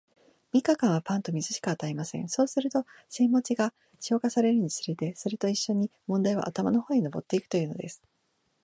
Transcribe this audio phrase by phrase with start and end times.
[0.51, 2.27] 三日間は、パンと水しか与えません。
[2.27, 8.01] そうすると、煎餅が消化されるにつれて、それと一しょに問題は頭の方へ上ってゆくというのです。